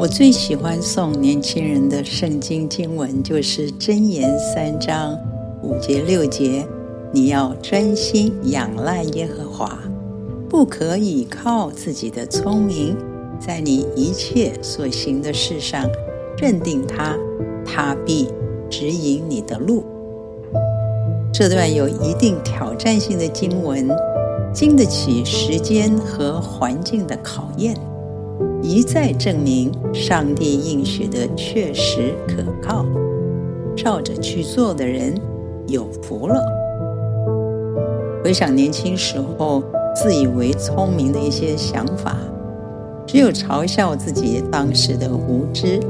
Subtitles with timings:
[0.00, 5.14] 我最喜欢送年轻人的圣经经文，就是箴言三章
[5.62, 6.66] 五节六节。
[7.12, 9.78] 你要专心仰赖耶和华，
[10.48, 12.96] 不可以靠自己的聪明，
[13.38, 15.84] 在你一切所行的事上
[16.38, 17.14] 认定他，
[17.62, 18.26] 他必
[18.70, 19.84] 指引你的路。
[21.30, 23.86] 这段有一定挑战性的经文，
[24.50, 27.76] 经得起时间和环境的考验。
[28.62, 32.84] 一再证明上帝应许的确实可靠，
[33.76, 35.14] 照着去做的人
[35.66, 36.42] 有福了。
[38.22, 39.62] 回想年轻时候
[39.96, 42.16] 自以为聪明的一些想法，
[43.06, 45.80] 只有嘲笑自己当时的无知。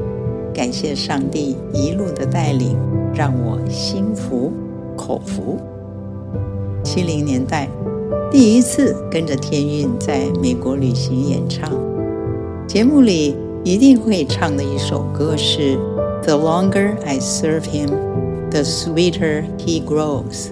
[0.53, 2.77] 感谢上帝一路的带领，
[3.13, 4.51] 让我心服
[4.95, 5.57] 口服。
[6.83, 7.69] 七零年代
[8.31, 11.69] 第一次跟着天韵在美国旅行演唱。
[12.73, 13.35] 节目里
[13.65, 15.77] 一定会唱的一首歌是
[16.23, 17.89] "The longer I serve him,
[18.49, 20.51] the sweeter he grows"，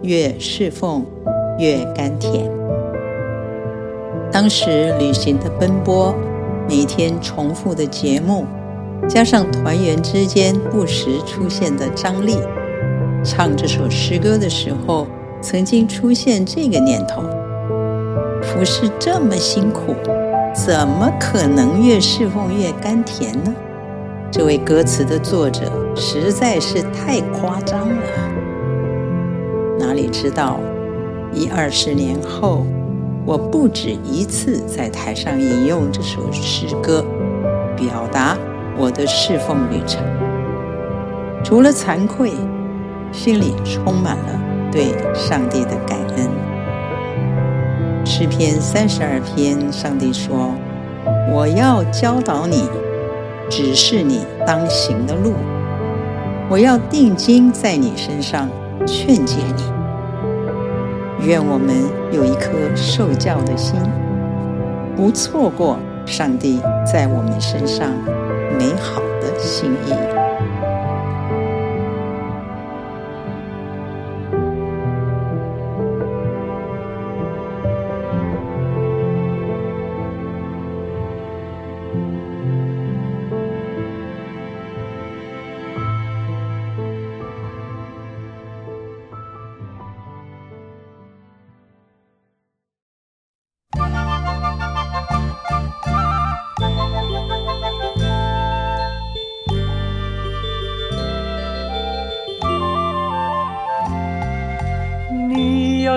[0.00, 1.04] 越侍奉
[1.58, 2.50] 越甘甜。
[4.32, 6.14] 当时旅行的奔波，
[6.66, 8.46] 每天重复的节目，
[9.06, 12.38] 加上团员之间不时出现的张力，
[13.22, 15.06] 唱这首诗歌的时候，
[15.42, 17.20] 曾经出现这个念头：
[18.40, 19.94] 服侍这么辛苦。
[20.66, 23.54] 怎么可能越侍奉越甘甜呢？
[24.28, 28.02] 这位歌词的作者实在是太夸张了。
[29.78, 30.58] 哪里知道，
[31.32, 32.66] 一二十年后，
[33.24, 37.04] 我不止一次在台上引用这首诗歌，
[37.76, 38.36] 表达
[38.76, 40.02] 我的侍奉旅程。
[41.44, 42.32] 除了惭愧，
[43.12, 44.40] 心里充满了
[44.72, 46.28] 对上帝的感恩。
[48.18, 50.52] 诗篇三十二篇，上帝说
[51.30, 52.68] ：“我要教导你，
[53.48, 55.34] 指示你当行的路。
[56.50, 58.48] 我要定睛在你身上，
[58.84, 61.28] 劝诫你。
[61.28, 61.76] 愿我们
[62.10, 63.76] 有一颗受教的心，
[64.96, 67.88] 不错过上帝在我们身上
[68.58, 69.92] 美好的心意。”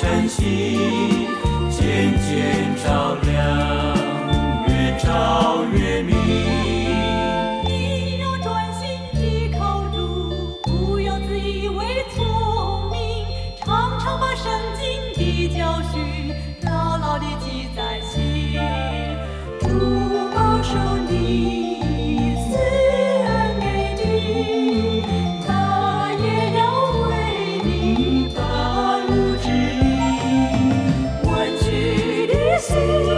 [0.00, 0.78] 晨曦
[1.68, 3.96] 渐渐照亮
[4.68, 6.67] 越照越明
[32.70, 33.17] 要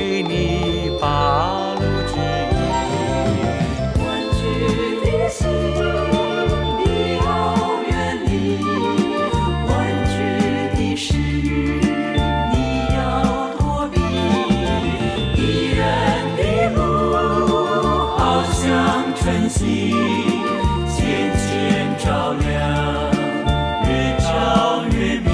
[19.31, 19.91] 晨曦
[20.89, 23.09] 渐渐照亮，
[23.87, 25.31] 越照越明。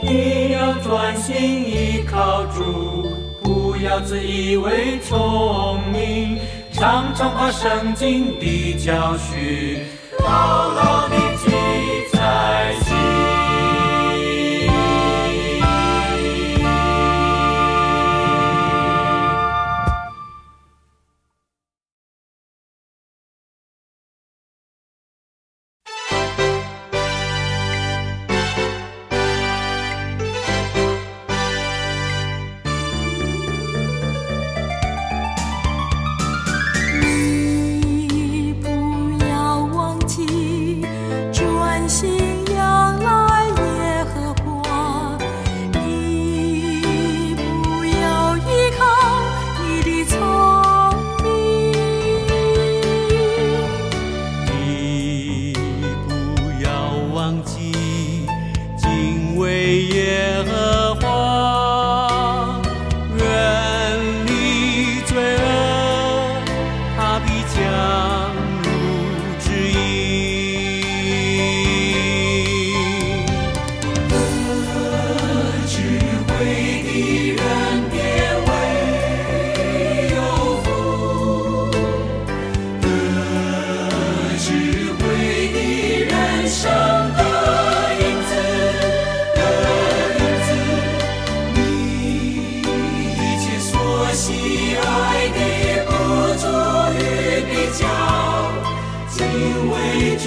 [0.00, 1.34] 你要专心
[1.68, 3.10] 依靠主，
[3.42, 6.38] 不要自以为聪明，
[6.70, 9.80] 常常把圣经的教训。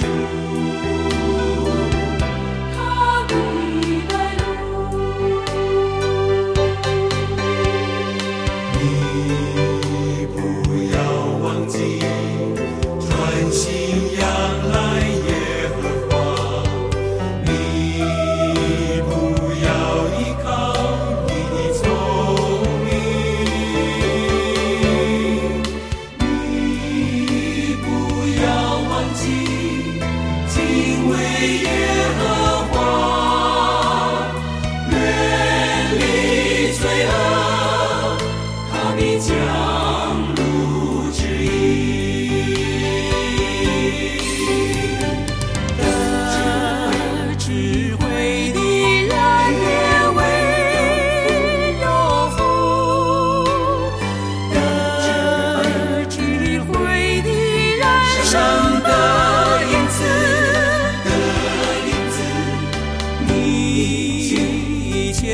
[0.00, 0.51] you.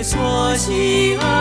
[0.09, 1.38] 所喜爱。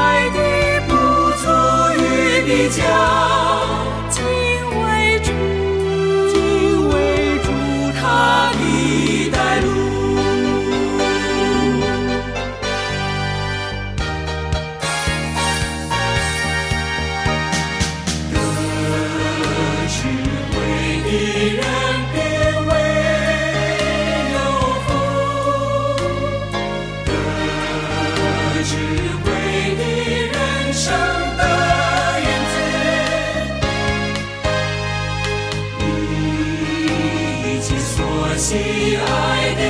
[38.37, 38.53] 喜
[38.95, 39.61] 爱的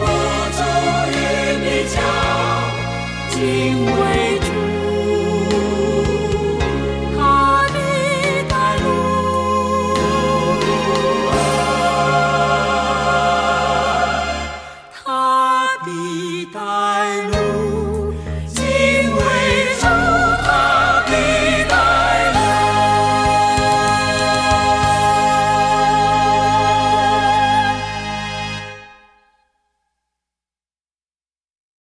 [0.00, 0.04] 不
[0.50, 0.58] 足
[1.12, 1.14] 与
[1.62, 1.96] 比较，
[3.30, 3.38] 敬
[3.86, 4.35] 畏。